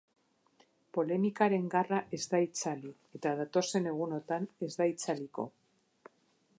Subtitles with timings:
[0.97, 5.51] Polemikaren garra ez da itzali, eta datozen egunotan ez da itzaliko.